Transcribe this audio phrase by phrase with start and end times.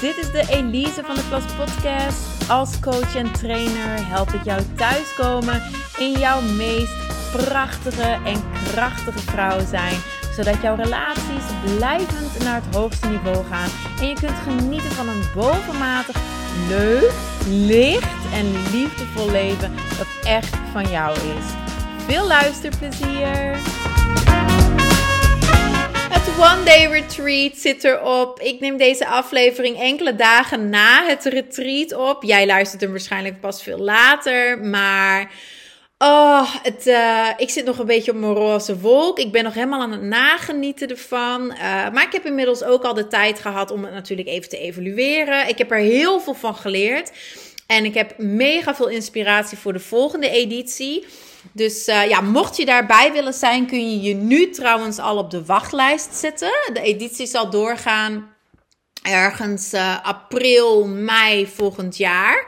[0.00, 2.50] dit is de Elise van de Klas Podcast.
[2.50, 5.62] Als coach en trainer help ik jou thuiskomen
[5.98, 6.92] in jouw meest
[7.32, 9.94] prachtige en krachtige vrouw zijn.
[10.36, 11.44] Zodat jouw relaties
[11.76, 13.68] blijvend naar het hoogste niveau gaan.
[14.00, 16.16] En je kunt genieten van een bovenmatig
[16.68, 17.12] leuk,
[17.48, 21.44] licht en liefdevol leven dat echt van jou is.
[22.06, 23.56] Veel luisterplezier!
[26.54, 28.40] One Day Retreat zit erop.
[28.40, 32.22] Ik neem deze aflevering enkele dagen na het retreat op.
[32.22, 35.32] Jij luistert hem waarschijnlijk pas veel later, maar...
[35.98, 39.18] Oh, het, uh, ik zit nog een beetje op mijn roze wolk.
[39.18, 41.52] Ik ben nog helemaal aan het nagenieten ervan.
[41.52, 44.58] Uh, maar ik heb inmiddels ook al de tijd gehad om het natuurlijk even te
[44.58, 45.48] evalueren.
[45.48, 47.12] Ik heb er heel veel van geleerd.
[47.66, 51.06] En ik heb mega veel inspiratie voor de volgende editie.
[51.52, 55.30] Dus uh, ja, mocht je daarbij willen zijn, kun je je nu trouwens al op
[55.30, 56.52] de wachtlijst zetten.
[56.72, 58.28] De editie zal doorgaan
[59.02, 62.46] ergens uh, april, mei volgend jaar.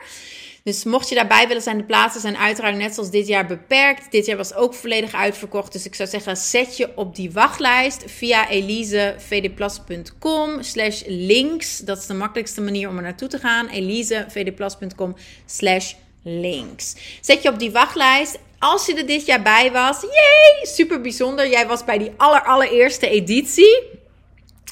[0.63, 4.11] Dus mocht je daarbij willen zijn, de plaatsen zijn uiteraard net zoals dit jaar beperkt.
[4.11, 5.71] Dit jaar was ook volledig uitverkocht.
[5.71, 11.77] Dus ik zou zeggen, zet je op die wachtlijst via elisevdplas.com slash links.
[11.77, 13.67] Dat is de makkelijkste manier om er naartoe te gaan.
[13.67, 16.95] elisevdplas.com slash links.
[17.21, 18.39] Zet je op die wachtlijst.
[18.59, 21.49] Als je er dit jaar bij was, yay, super bijzonder.
[21.49, 23.99] Jij was bij die aller, allereerste editie.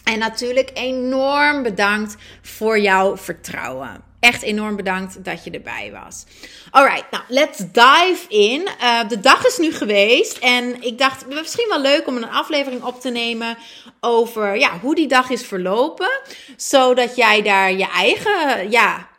[0.04, 4.04] En natuurlijk enorm bedankt voor jouw vertrouwen.
[4.20, 6.24] Echt enorm bedankt dat je erbij was.
[6.72, 8.68] Alright, nou, let's dive in.
[8.82, 12.84] Uh, de dag is nu geweest en ik dacht, misschien wel leuk om een aflevering
[12.84, 13.58] op te nemen
[14.00, 16.10] over ja, hoe die dag is verlopen.
[16.58, 19.10] Zodat jij daar je eigen ja,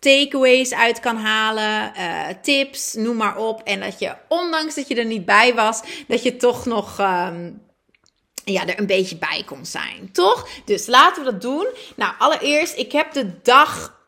[0.00, 3.62] takeaways uit kan halen, uh, tips, noem maar op.
[3.62, 6.98] En dat je, ondanks dat je er niet bij was, dat je toch nog.
[6.98, 7.68] Um,
[8.44, 10.48] ja, er een beetje bij kon zijn, toch?
[10.64, 11.66] Dus laten we dat doen.
[11.96, 13.98] Nou, allereerst, ik heb de dag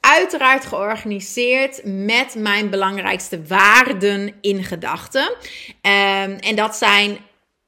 [0.00, 5.26] uiteraard georganiseerd met mijn belangrijkste waarden in gedachten.
[5.26, 7.18] Um, en dat zijn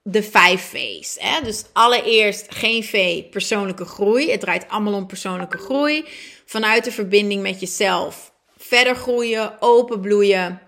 [0.03, 1.17] de vijf V's.
[1.19, 1.43] Hè?
[1.43, 4.31] Dus allereerst geen V, persoonlijke groei.
[4.31, 6.05] Het draait allemaal om persoonlijke groei.
[6.51, 10.61] Vanuit de verbinding met jezelf verder groeien, open bloeien.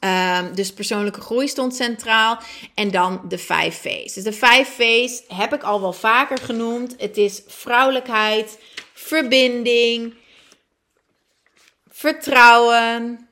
[0.00, 2.38] Um, dus persoonlijke groei stond centraal.
[2.74, 4.14] En dan de vijf V's.
[4.14, 6.94] Dus de vijf V's heb ik al wel vaker genoemd.
[6.98, 8.58] Het is vrouwelijkheid,
[8.92, 10.14] verbinding,
[11.88, 13.28] vertrouwen,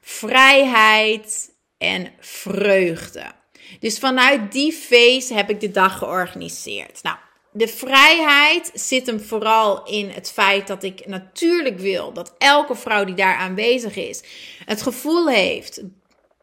[0.00, 3.32] vrijheid en vreugde.
[3.80, 7.02] Dus vanuit die feest heb ik de dag georganiseerd.
[7.02, 7.16] Nou,
[7.52, 13.04] de vrijheid zit hem vooral in het feit dat ik natuurlijk wil dat elke vrouw
[13.04, 14.22] die daar aanwezig is,
[14.64, 15.82] het gevoel heeft,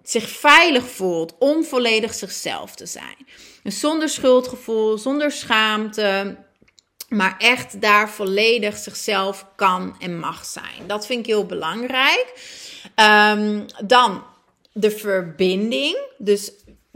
[0.04, 3.28] zich veilig voelt om volledig zichzelf te zijn.
[3.64, 6.38] Dus zonder schuldgevoel, zonder schaamte,
[7.10, 10.88] maar echt daar volledig zichzelf kan en mag zijn.
[10.88, 12.34] Dat vind ik heel belangrijk.
[12.96, 14.24] Um, dan
[14.72, 15.98] de verbinding.
[16.18, 16.52] Dus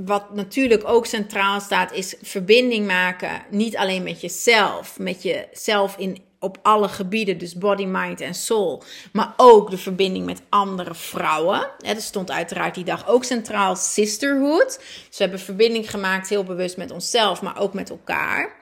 [0.05, 3.41] wat natuurlijk ook centraal staat, is verbinding maken.
[3.49, 8.83] Niet alleen met jezelf, met jezelf in, op alle gebieden, dus body, mind en soul.
[9.11, 11.71] Maar ook de verbinding met andere vrouwen.
[11.79, 14.77] Er stond uiteraard die dag ook centraal sisterhood.
[15.07, 18.57] Dus we hebben verbinding gemaakt, heel bewust met onszelf, maar ook met elkaar.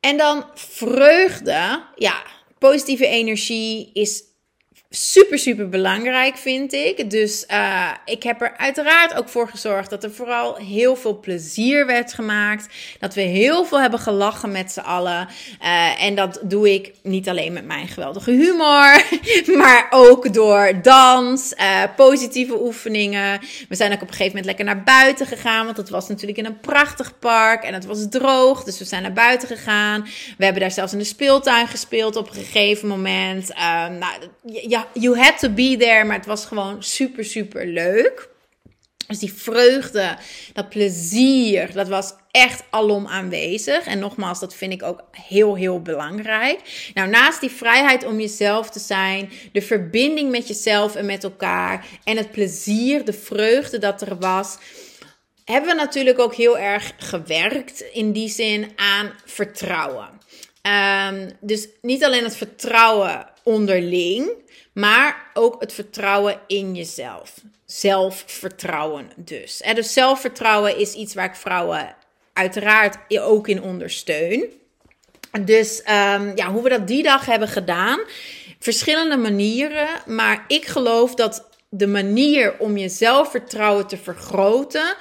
[0.00, 1.84] En dan vreugde.
[1.96, 2.22] Ja,
[2.58, 4.22] positieve energie is
[4.90, 7.10] super, super belangrijk, vind ik.
[7.10, 11.86] Dus uh, ik heb er uiteraard ook voor gezorgd dat er vooral heel veel plezier
[11.86, 12.74] werd gemaakt.
[12.98, 15.28] Dat we heel veel hebben gelachen met z'n allen.
[15.62, 19.02] Uh, en dat doe ik niet alleen met mijn geweldige humor,
[19.62, 23.40] maar ook door dans, uh, positieve oefeningen.
[23.68, 26.38] We zijn ook op een gegeven moment lekker naar buiten gegaan, want het was natuurlijk
[26.38, 28.64] in een prachtig park en het was droog.
[28.64, 30.02] Dus we zijn naar buiten gegaan.
[30.38, 33.52] We hebben daar zelfs in de speeltuin gespeeld op een gegeven moment.
[33.98, 34.12] nou,
[34.42, 38.28] ja, you had to be there, maar het was gewoon super, super leuk.
[39.06, 40.16] Dus die vreugde,
[40.52, 43.86] dat plezier, dat was echt alom aanwezig.
[43.86, 46.90] En nogmaals, dat vind ik ook heel, heel belangrijk.
[46.94, 51.86] Nou, naast die vrijheid om jezelf te zijn, de verbinding met jezelf en met elkaar
[52.04, 54.56] en het plezier, de vreugde dat er was,
[55.44, 60.08] hebben we natuurlijk ook heel erg gewerkt in die zin aan vertrouwen.
[61.08, 64.30] Um, dus niet alleen het vertrouwen onderling,
[64.72, 67.34] maar ook het vertrouwen in jezelf.
[67.64, 69.60] Zelfvertrouwen dus.
[69.60, 71.96] En dus zelfvertrouwen is iets waar ik vrouwen
[72.32, 74.50] uiteraard ook in ondersteun.
[75.44, 78.00] Dus um, ja, hoe we dat die dag hebben gedaan,
[78.58, 79.88] verschillende manieren.
[80.06, 84.96] Maar ik geloof dat de manier om je zelfvertrouwen te vergroten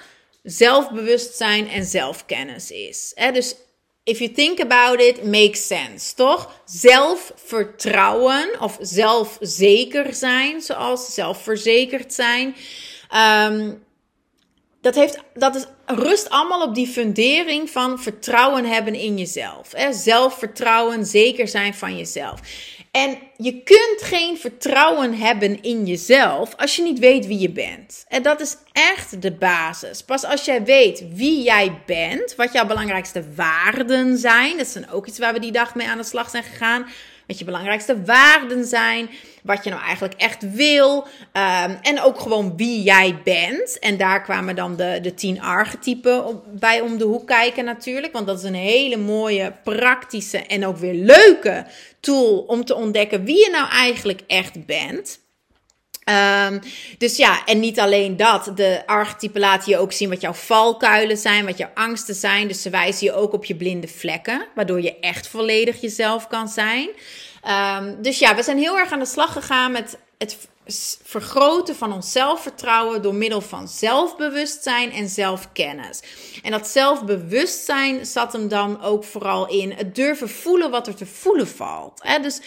[0.46, 3.14] zelfbewustzijn en zelfkennis is.
[3.34, 3.56] dus
[4.06, 6.62] if you think about it, makes sense, toch?
[6.66, 12.56] Zelfvertrouwen of zelfzeker zijn, zoals zelfverzekerd zijn.
[13.16, 13.84] Um,
[14.82, 19.72] dat, heeft, dat is, rust allemaal op die fundering van vertrouwen hebben in jezelf.
[19.72, 19.94] Hè?
[19.94, 22.40] Zelfvertrouwen, zeker zijn van jezelf.
[22.96, 28.06] En je kunt geen vertrouwen hebben in jezelf als je niet weet wie je bent.
[28.08, 30.04] En dat is echt de basis.
[30.04, 35.08] Pas als jij weet wie jij bent, wat jouw belangrijkste waarden zijn, dat dan ook
[35.08, 36.86] iets waar we die dag mee aan de slag zijn gegaan
[37.28, 39.10] wat je belangrijkste waarden zijn,
[39.44, 43.80] wat je nou eigenlijk echt wil um, en ook gewoon wie jij bent.
[43.80, 48.28] En daar kwamen dan de, de tien archetypen bij om de hoek kijken natuurlijk, want
[48.28, 51.66] dat is een hele mooie, praktische en ook weer leuke
[52.00, 55.24] tool om te ontdekken wie je nou eigenlijk echt bent.
[56.10, 56.60] Um,
[56.98, 58.52] dus ja, en niet alleen dat.
[58.56, 62.48] De archetypen laten je ook zien wat jouw valkuilen zijn, wat jouw angsten zijn.
[62.48, 66.48] Dus ze wijzen je ook op je blinde vlekken, waardoor je echt volledig jezelf kan
[66.48, 66.90] zijn.
[67.80, 70.48] Um, dus ja, we zijn heel erg aan de slag gegaan met het
[71.04, 76.02] vergroten van ons zelfvertrouwen door middel van zelfbewustzijn en zelfkennis.
[76.44, 81.06] En dat zelfbewustzijn zat hem dan ook vooral in het durven voelen wat er te
[81.06, 82.02] voelen valt.
[82.22, 82.42] Dus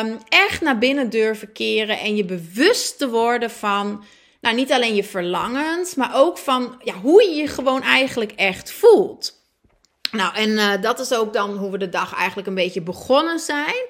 [0.00, 4.04] um, echt naar binnen durven keren en je bewust te worden van.
[4.40, 8.72] Nou, niet alleen je verlangens, maar ook van ja, hoe je je gewoon eigenlijk echt
[8.72, 9.36] voelt.
[10.10, 13.38] Nou, en uh, dat is ook dan hoe we de dag eigenlijk een beetje begonnen
[13.38, 13.86] zijn.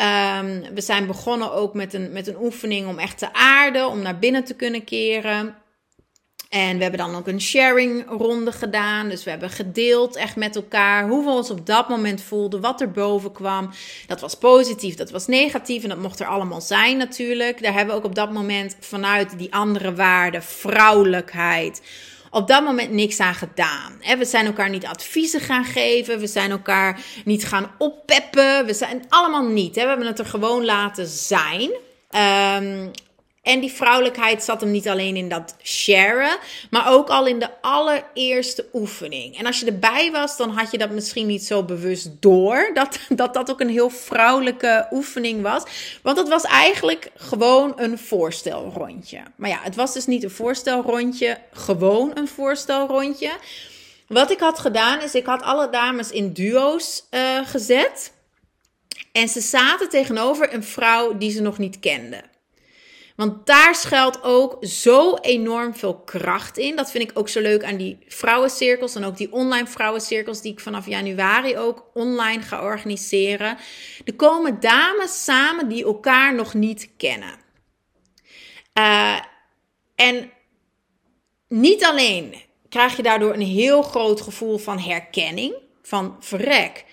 [0.00, 4.02] Um, we zijn begonnen ook met een, met een oefening om echt te aarden, om
[4.02, 5.56] naar binnen te kunnen keren.
[6.52, 9.08] En we hebben dan ook een sharing ronde gedaan.
[9.08, 12.80] Dus we hebben gedeeld echt met elkaar hoe we ons op dat moment voelden, wat
[12.80, 13.70] er boven kwam.
[14.06, 17.62] Dat was positief, dat was negatief en dat mocht er allemaal zijn natuurlijk.
[17.62, 21.82] Daar hebben we ook op dat moment vanuit die andere waarden, vrouwelijkheid,
[22.32, 23.92] op dat moment niks aan gedaan.
[24.18, 26.18] We zijn elkaar niet adviezen gaan geven.
[26.18, 28.66] We zijn elkaar niet gaan oppeppen.
[28.66, 29.74] We zijn allemaal niet.
[29.74, 31.70] We hebben het er gewoon laten zijn.
[32.62, 32.90] Um,
[33.42, 36.38] en die vrouwelijkheid zat hem niet alleen in dat sharen,
[36.70, 39.38] maar ook al in de allereerste oefening.
[39.38, 42.98] En als je erbij was, dan had je dat misschien niet zo bewust door, dat
[43.08, 45.62] dat, dat ook een heel vrouwelijke oefening was.
[46.02, 49.22] Want het was eigenlijk gewoon een voorstelrondje.
[49.36, 53.30] Maar ja, het was dus niet een voorstelrondje, gewoon een voorstelrondje.
[54.06, 58.12] Wat ik had gedaan, is ik had alle dames in duo's uh, gezet.
[59.12, 62.31] En ze zaten tegenover een vrouw die ze nog niet kenden.
[63.22, 66.76] Want daar schuilt ook zo enorm veel kracht in.
[66.76, 70.52] Dat vind ik ook zo leuk aan die vrouwencirkels en ook die online vrouwencirkels die
[70.52, 73.56] ik vanaf januari ook online ga organiseren.
[74.04, 77.34] Er komen dames samen die elkaar nog niet kennen.
[78.78, 79.20] Uh,
[79.94, 80.30] en
[81.48, 82.34] niet alleen
[82.68, 86.84] krijg je daardoor een heel groot gevoel van herkenning, van verrek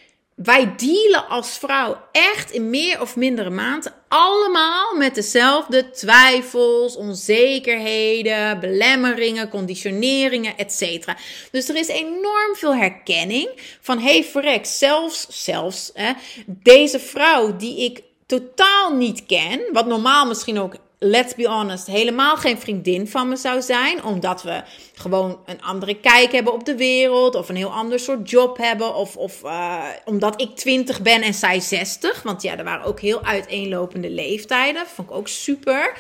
[0.44, 8.60] wij dealen als vrouw echt in meer of mindere mate allemaal met dezelfde twijfels, onzekerheden,
[8.60, 11.06] belemmeringen, conditioneringen, etc.
[11.52, 16.12] Dus er is enorm veel herkenning van, hey verrek, zelfs, zelfs hè,
[16.48, 22.38] deze vrouw die ik totaal niet ken, wat normaal misschien ook let's be honest, helemaal
[22.38, 24.04] geen vriendin van me zou zijn.
[24.04, 24.64] Omdat we
[24.94, 27.36] gewoon een andere kijk hebben op de wereld.
[27.36, 28.96] Of een heel ander soort job hebben.
[28.96, 32.24] Of, of uh, omdat ik 20 ben en zij 60.
[32.24, 34.88] Want ja, er waren ook heel uiteenlopende leeftijden.
[34.88, 35.94] Vond ik ook super.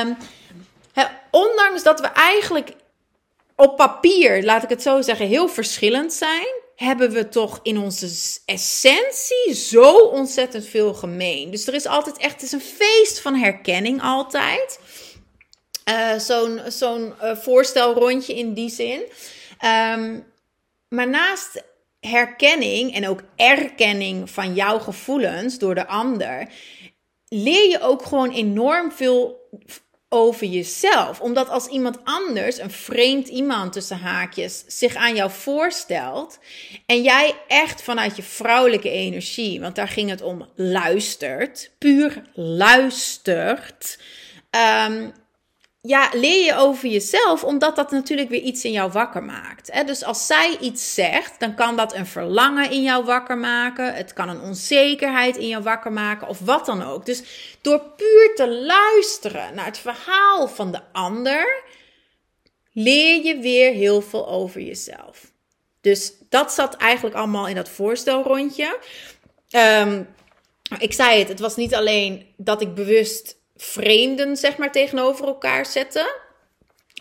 [0.00, 0.16] Um,
[1.30, 2.72] ondanks dat we eigenlijk
[3.56, 8.38] op papier, laat ik het zo zeggen, heel verschillend zijn hebben we toch in onze
[8.44, 11.50] essentie zo ontzettend veel gemeen.
[11.50, 14.80] Dus er is altijd echt, is een feest van herkenning altijd.
[15.88, 19.00] Uh, zo'n zo'n uh, voorstelrondje in die zin.
[19.64, 20.26] Um,
[20.88, 21.62] maar naast
[22.00, 26.48] herkenning en ook erkenning van jouw gevoelens door de ander,
[27.28, 29.48] leer je ook gewoon enorm veel
[30.08, 31.20] over jezelf.
[31.20, 36.38] Omdat als iemand anders, een vreemd iemand tussen haakjes, zich aan jou voorstelt
[36.86, 43.98] en jij echt vanuit je vrouwelijke energie, want daar ging het om, luistert, puur luistert,
[44.86, 45.12] um,
[45.80, 49.72] ja, leer je over jezelf, omdat dat natuurlijk weer iets in jou wakker maakt.
[49.72, 49.84] Hè?
[49.84, 53.94] Dus als zij iets zegt, dan kan dat een verlangen in jou wakker maken.
[53.94, 57.06] Het kan een onzekerheid in jou wakker maken, of wat dan ook.
[57.06, 57.22] Dus
[57.60, 61.62] door puur te luisteren naar het verhaal van de ander,
[62.72, 65.32] leer je weer heel veel over jezelf.
[65.80, 68.78] Dus dat zat eigenlijk allemaal in dat voorstelrondje.
[69.50, 70.08] Um,
[70.78, 75.66] ik zei het, het was niet alleen dat ik bewust vreemden, zeg maar, tegenover elkaar
[75.66, 76.06] zetten.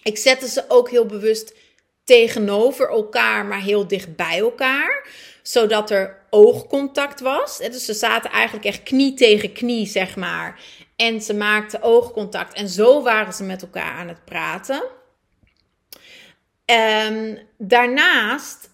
[0.04, 1.54] Ik zette ze ook heel bewust
[2.04, 5.08] tegenover elkaar, maar heel dicht bij elkaar.
[5.42, 7.58] zodat er oogcontact was.
[7.58, 10.60] Dus ze zaten eigenlijk echt knie tegen knie, zeg maar.
[10.96, 12.54] En ze maakten oogcontact.
[12.54, 14.84] En zo waren ze met elkaar aan het praten.
[17.10, 18.70] Um, daarnaast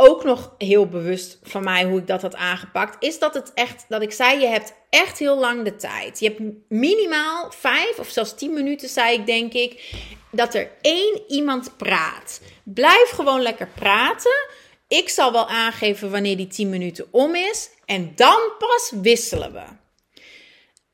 [0.00, 3.84] ook nog heel bewust van mij hoe ik dat had aangepakt, is dat het echt,
[3.88, 6.20] dat ik zei, je hebt echt heel lang de tijd.
[6.20, 9.94] Je hebt minimaal vijf of zelfs tien minuten, zei ik denk ik,
[10.30, 12.40] dat er één iemand praat.
[12.64, 14.46] Blijf gewoon lekker praten.
[14.88, 17.70] Ik zal wel aangeven wanneer die tien minuten om is.
[17.84, 19.64] En dan pas wisselen we.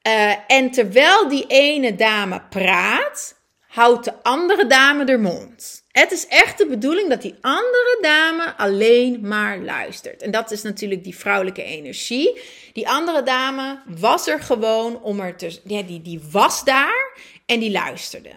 [0.09, 3.34] Uh, en terwijl die ene dame praat,
[3.75, 5.83] houdt de andere dame de mond.
[5.91, 10.23] Het is echt de bedoeling dat die andere dame alleen maar luistert.
[10.23, 12.41] En dat is natuurlijk die vrouwelijke energie.
[12.73, 15.61] Die andere dame was er gewoon om er te.
[15.65, 18.31] Ja, die, die was daar en die luisterde.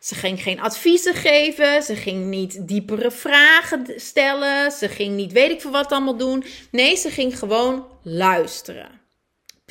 [0.00, 1.82] Ze ging geen adviezen geven.
[1.82, 4.70] Ze ging niet diepere vragen stellen.
[4.70, 6.44] Ze ging niet weet ik veel wat allemaal doen.
[6.70, 9.01] Nee, ze ging gewoon luisteren.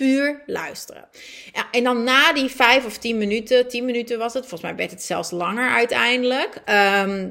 [0.02, 1.08] Puur luisteren.
[1.72, 4.92] En dan na die vijf of tien minuten, tien minuten was het, volgens mij werd
[4.92, 6.62] het zelfs langer uiteindelijk.
[6.66, 7.30] Ehm,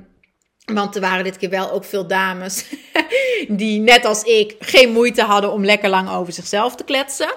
[0.65, 2.65] want er waren dit keer wel ook veel dames
[3.49, 7.35] die, net als ik, geen moeite hadden om lekker lang over zichzelf te kletsen.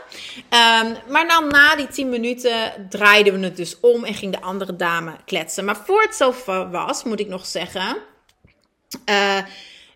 [0.49, 4.41] Ehm, maar dan na die 10 minuten draaiden we het dus om en ging de
[4.41, 5.65] andere dame kletsen.
[5.65, 7.97] Maar voor het zover was, moet ik nog zeggen.
[9.09, 9.37] Uh,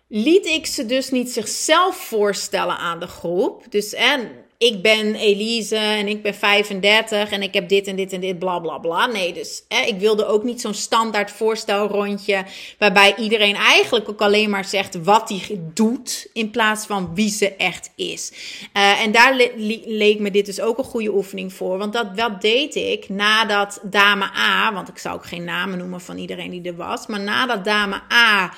[0.08, 3.64] liet ik ze dus niet zichzelf voorstellen aan de groep.
[3.70, 8.12] Dus en ik ben Elise en ik ben 35 en ik heb dit en dit
[8.12, 9.06] en dit, bla bla bla.
[9.06, 12.44] Nee, dus hè, ik wilde ook niet zo'n standaard voorstelrondje
[12.78, 17.56] waarbij iedereen eigenlijk ook alleen maar zegt wat hij doet in plaats van wie ze
[17.56, 18.32] echt is.
[18.76, 22.40] Uh, en daar le leek me dit dus ook een goede oefening voor, want dat,
[22.40, 26.62] deed ik nadat dame A, want ik zou ook geen namen noemen van iedereen die
[26.62, 28.52] er was, maar nadat dame A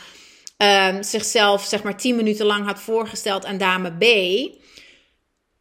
[0.56, 4.04] um, zichzelf zeg maar 10 minuten lang had voorgesteld aan dame B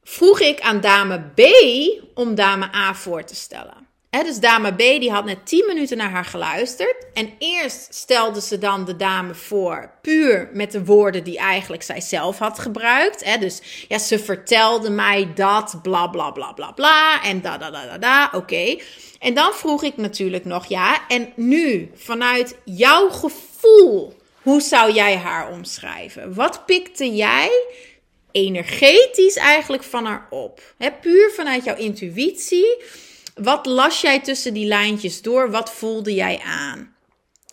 [0.10, 1.42] vroeg ik aan dame B
[2.14, 3.88] om dame A voor te stellen.
[4.10, 6.96] dus dame B die had net 10 minuten naar haar geluisterd.
[7.14, 12.02] En eerst stelde ze dan de dame voor, puur met de woorden die eigenlijk zij
[12.02, 13.40] zelf had gebruikt.
[13.40, 17.24] dus ja, ze vertelde mij dat, bla bla bla bla.
[17.24, 18.30] En da da da da.
[18.34, 18.78] Oké.
[19.20, 25.18] En dan vroeg ik natuurlijk nog, ja, en nu vanuit jouw gevoel, hoe zou jij
[25.18, 26.34] haar omschrijven?
[26.34, 27.52] Wat pikte jij
[28.32, 30.74] energetisch eigenlijk van haar op.
[30.78, 32.84] He, puur vanuit jouw intuïtie.
[33.36, 35.52] Wat las jij tussen die lijntjes door?
[35.52, 36.96] Wat voelde jij aan?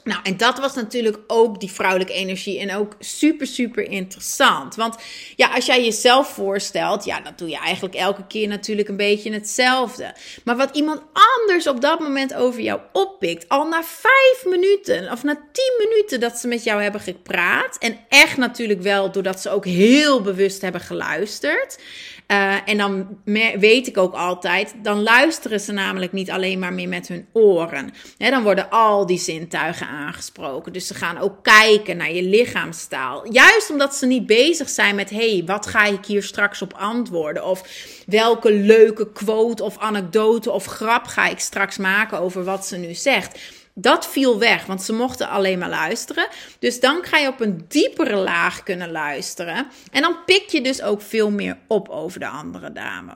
[0.06, 4.74] Nou, en dat was natuurlijk ook die vrouwelijke energie en ook super, super interessant.
[4.74, 4.96] Want
[5.36, 9.32] ja, als jij jezelf voorstelt, ja, dan doe je eigenlijk elke keer natuurlijk een beetje
[9.32, 10.14] hetzelfde.
[10.44, 15.22] Maar wat iemand anders op dat moment over jou oppikt, al na vijf minuten of
[15.22, 19.50] na tien minuten dat ze met jou hebben gepraat, en echt natuurlijk wel doordat ze
[19.50, 21.78] ook heel bewust hebben geluisterd.
[22.26, 23.18] Uh, en dan
[23.58, 27.92] weet ik ook altijd, dan luisteren ze namelijk niet alleen maar meer met hun oren.
[28.18, 30.72] dan worden al die zintuigen aangesproken.
[30.72, 33.32] Dus ze gaan ook kijken naar je lichaamstaal.
[33.32, 37.44] Juist omdat ze niet bezig zijn met, hey, wat ga ik hier straks op antwoorden?
[37.44, 37.62] Of
[38.06, 42.94] welke leuke quote of anekdote of grap ga ik straks maken over wat ze nu
[42.94, 43.38] zegt.
[43.78, 46.28] Dat viel weg, want ze mochten alleen maar luisteren.
[46.58, 49.66] Dus dan ga je op een diepere laag kunnen luisteren.
[49.92, 53.12] En dan pik je dus ook veel meer op over de andere dame.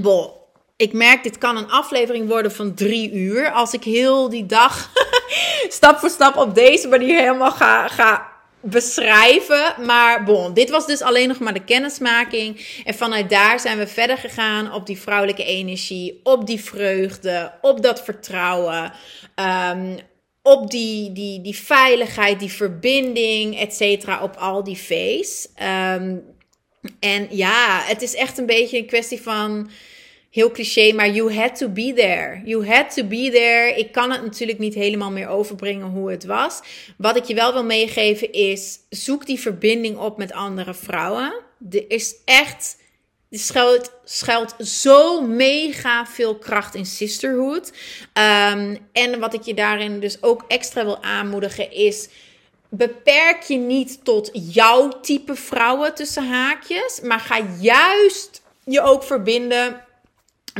[0.00, 0.30] Bon,
[0.76, 3.50] ik merk, dit kan een aflevering worden van drie uur.
[3.50, 4.90] Als ik heel die dag
[5.68, 8.33] stap voor stap op deze manier helemaal ga, ga
[8.64, 9.74] beschrijven.
[9.86, 12.80] Maar bon, dit was dus alleen nog maar de kennismaking.
[12.84, 17.82] En vanuit daar zijn we verder gegaan op die vrouwelijke energie, op die vreugde, op
[17.82, 18.92] dat vertrouwen.
[19.70, 19.98] Um,
[20.42, 25.48] op die, die, die veiligheid, die verbinding, et cetera, op al die face.
[25.98, 26.22] Um,
[27.00, 29.70] en ja, het is echt een beetje een kwestie van
[30.34, 32.42] heel cliché, maar you had to be there.
[32.44, 33.78] You had to be there.
[33.78, 36.60] Ik kan het natuurlijk niet helemaal meer overbrengen hoe het was.
[36.96, 41.34] Wat ik je wel wil meegeven is, zoek die verbinding op met andere vrouwen.
[41.70, 42.76] Er is echt,
[43.30, 47.72] er schuilt, schuilt zo mega veel kracht in sisterhood.
[48.14, 52.08] Um, en wat ik je daarin dus ook extra wil aanmoedigen is
[52.68, 59.83] beperk je niet tot jouw type vrouwen tussen haakjes, maar ga juist je ook verbinden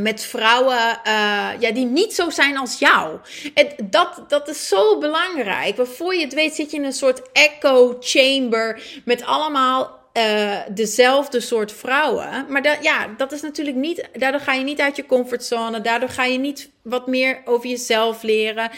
[0.00, 3.18] met vrouwen uh, ja, die niet zo zijn als jou.
[3.54, 5.86] En dat, dat is zo belangrijk.
[5.86, 11.40] Voor je het weet zit je in een soort echo chamber met allemaal uh, dezelfde
[11.40, 12.47] soort vrouwen.
[12.49, 14.09] Maar dat, ja, dat is natuurlijk niet.
[14.12, 15.80] Daardoor ga je niet uit je comfortzone.
[15.80, 18.71] Daardoor ga je niet wat meer over jezelf leren.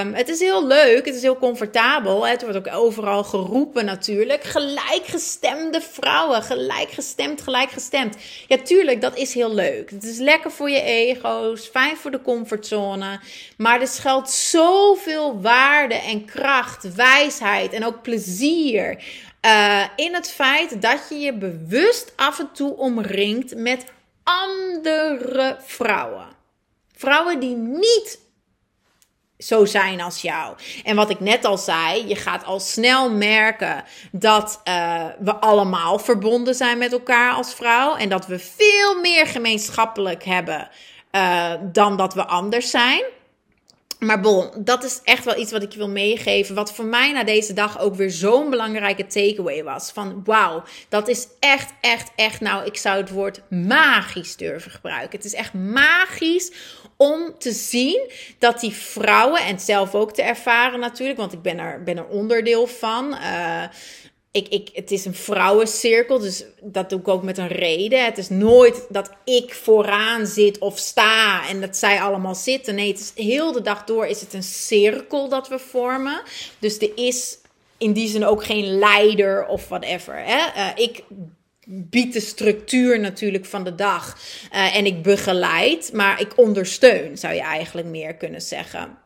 [0.00, 1.04] Um, het is heel leuk.
[1.04, 2.26] Het is heel comfortabel.
[2.26, 4.44] Het wordt ook overal geroepen natuurlijk.
[4.44, 6.42] Gelijkgestemde vrouwen.
[6.42, 8.16] Gelijkgestemd, gelijkgestemd.
[8.46, 9.90] Ja, tuurlijk, dat is heel leuk.
[9.90, 11.66] Het is lekker voor je ego's.
[11.66, 13.20] Fijn voor de comfortzone.
[13.56, 19.02] Maar er schuilt zoveel waarde en kracht, wijsheid en ook plezier
[19.48, 23.84] uh, in het feit dat je je bewust af en toe omringt met
[24.22, 26.26] andere vrouwen.
[26.96, 28.18] Vrouwen die niet
[29.38, 30.56] zo zijn als jou.
[30.84, 35.98] En wat ik net al zei, je gaat al snel merken dat uh, we allemaal
[35.98, 37.96] verbonden zijn met elkaar als vrouw.
[37.96, 40.68] En dat we veel meer gemeenschappelijk hebben
[41.12, 43.04] uh, dan dat we anders zijn.
[43.98, 46.54] Maar bon, dat is echt wel iets wat ik je wil meegeven.
[46.54, 49.90] Wat voor mij na deze dag ook weer zo'n belangrijke takeaway was.
[49.90, 52.40] Van wauw, dat is echt, echt, echt.
[52.40, 55.16] Nou, ik zou het woord magisch durven gebruiken.
[55.16, 56.52] Het is echt magisch
[56.96, 61.58] om te zien dat die vrouwen, en zelf ook te ervaren natuurlijk, want ik ben
[61.58, 63.12] er, ben er onderdeel van.
[63.12, 63.62] Uh,
[64.30, 68.04] ik, ik, het is een vrouwencirkel, dus dat doe ik ook met een reden.
[68.04, 72.74] Het is nooit dat ik vooraan zit of sta en dat zij allemaal zitten.
[72.74, 76.22] Nee, het is heel de dag door is het een cirkel dat we vormen.
[76.58, 77.38] Dus er is
[77.78, 80.14] in die zin ook geen leider of whatever.
[80.16, 80.56] Hè?
[80.56, 81.02] Uh, ik
[81.66, 84.18] bied de structuur natuurlijk van de dag
[84.52, 88.98] uh, en ik begeleid, maar ik ondersteun, zou je eigenlijk meer kunnen zeggen.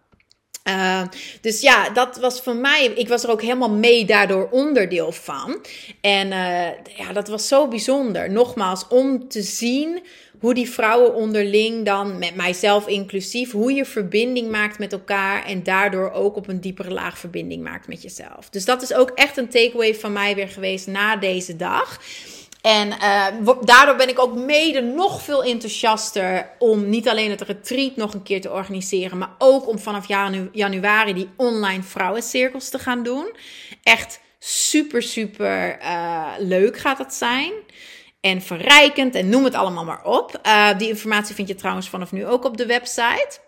[0.69, 1.02] Uh,
[1.40, 2.85] dus ja, dat was voor mij.
[2.85, 5.64] Ik was er ook helemaal mee daardoor onderdeel van.
[6.00, 8.31] En uh, ja, dat was zo bijzonder.
[8.31, 10.02] Nogmaals, om te zien
[10.40, 15.62] hoe die vrouwen onderling dan, met mijzelf inclusief, hoe je verbinding maakt met elkaar en
[15.62, 18.49] daardoor ook op een diepere laag verbinding maakt met jezelf.
[18.50, 22.00] Dus dat is ook echt een takeaway van mij weer geweest na deze dag.
[22.62, 23.26] En uh,
[23.61, 28.23] daardoor ben ik ook mede nog veel enthousiaster om niet alleen het retreat nog een
[28.23, 33.32] keer te organiseren, maar ook om vanaf janu januari die online vrouwencirkels te gaan doen.
[33.82, 37.52] Echt super, super uh, leuk gaat dat zijn.
[38.21, 40.41] En verrijkend en noem het allemaal maar op.
[40.47, 43.39] Uh, die informatie vind je trouwens vanaf nu ook op de website.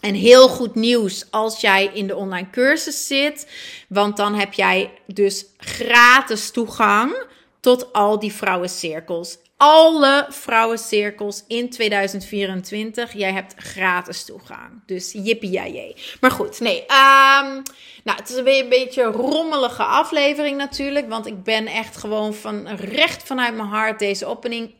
[0.00, 3.50] En heel goed nieuws als jij in de online cursus zit.
[3.88, 7.30] Want dan heb jij dus gratis toegang
[7.62, 9.38] tot al die vrouwencirkels.
[9.56, 13.12] Alle vrouwencirkels in 2024.
[13.12, 14.82] Jij hebt gratis toegang.
[14.86, 15.96] Dus jippie.
[16.20, 16.80] Maar goed, nee.
[16.80, 17.62] Um,
[18.04, 21.08] nou, het is een beetje een rommelige aflevering natuurlijk.
[21.08, 24.74] Want ik ben echt gewoon van recht vanuit mijn hart deze opening,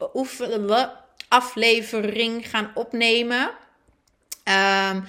[1.29, 3.51] aflevering gaan opnemen.
[4.45, 5.05] Um,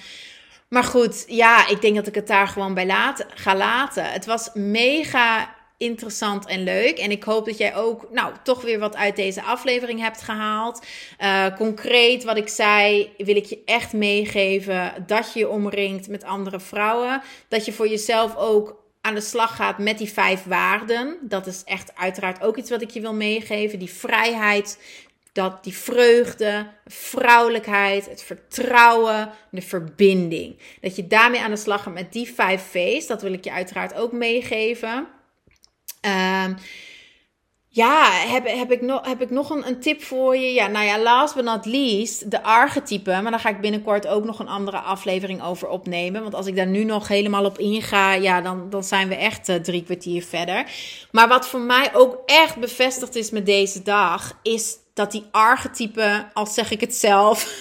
[0.69, 4.11] maar goed, ja, ik denk dat ik het daar gewoon bij laten, ga laten.
[4.11, 6.97] Het was mega interessant en leuk.
[6.97, 10.85] En ik hoop dat jij ook, nou, toch weer wat uit deze aflevering hebt gehaald.
[11.19, 16.23] Uh, concreet, wat ik zei, wil ik je echt meegeven dat je je omringt met
[16.23, 17.21] andere vrouwen.
[17.47, 21.17] Dat je voor jezelf ook aan de slag gaat met die vijf waarden.
[21.21, 23.79] Dat is echt uiteraard ook iets wat ik je wil meegeven.
[23.79, 24.79] Die vrijheid,
[25.31, 30.57] dat die vreugde, vrouwelijkheid, het vertrouwen, de verbinding.
[30.81, 33.07] Dat je daarmee aan de slag gaat met die vijf V's.
[33.07, 35.07] Dat wil ik je uiteraard ook meegeven.
[36.05, 36.57] Um,
[37.75, 40.53] ja, heb, heb, ik, nog heb ik nog een, tip voor je?
[40.53, 43.21] Ja, nou ja, last but not least, de archetypen.
[43.23, 46.21] Maar daar ga ik binnenkort ook nog een andere aflevering over opnemen.
[46.21, 49.49] Want als ik daar nu nog helemaal op inga, ja, dan, dan zijn we echt
[49.49, 50.65] uh, drie kwartier verder.
[51.11, 56.29] Maar wat voor mij ook echt bevestigd is met deze dag, is dat die archetypen,
[56.33, 57.59] als zeg ik het zelf,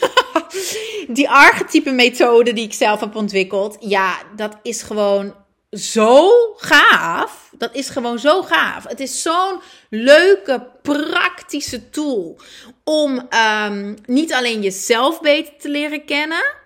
[1.08, 5.34] die archetype methode die ik zelf heb ontwikkeld, ja, dat is gewoon
[5.72, 7.50] zo gaaf.
[7.52, 8.84] Dat is gewoon zo gaaf.
[8.88, 12.38] Het is zo'n leuke, praktische tool
[12.84, 13.28] om
[13.64, 16.60] um, niet alleen jezelf beter te leren kennen.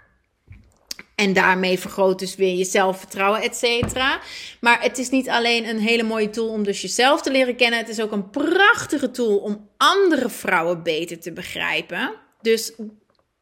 [1.14, 4.20] En daarmee vergroot dus weer je zelfvertrouwen, et cetera.
[4.60, 7.78] Maar het is niet alleen een hele mooie tool om dus jezelf te leren kennen.
[7.78, 12.14] Het is ook een prachtige tool om andere vrouwen beter te begrijpen.
[12.40, 12.72] Dus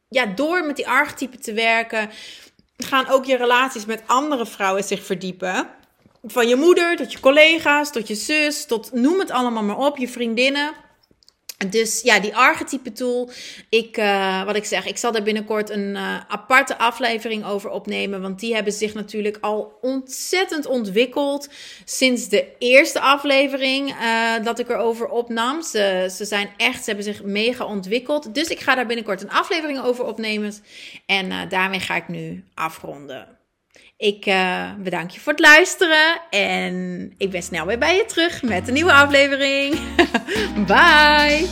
[0.08, 2.10] ja, door met die archetypen te werken,
[2.76, 5.68] gaan ook je relaties met andere vrouwen zich verdiepen.
[6.24, 9.96] Van je moeder tot je collega's, tot je zus, tot noem het allemaal maar op,
[9.96, 10.72] je vriendinnen.
[11.70, 13.30] Dus ja, die archetype tool.
[13.68, 18.22] Ik, uh, wat ik zeg, ik zal daar binnenkort een uh, aparte aflevering over opnemen.
[18.22, 21.48] Want die hebben zich natuurlijk al ontzettend ontwikkeld.
[21.84, 25.62] Sinds de eerste aflevering uh, dat ik erover opnam.
[25.62, 28.34] Ze, ze zijn echt, ze hebben zich mega ontwikkeld.
[28.34, 30.52] Dus ik ga daar binnenkort een aflevering over opnemen.
[31.06, 33.33] En daarmee ga ik nu afronden.
[34.04, 38.42] Ik uh, bedank je voor het luisteren en ik ben snel weer bij je terug
[38.42, 39.78] met een nieuwe aflevering.
[40.66, 41.46] Bye!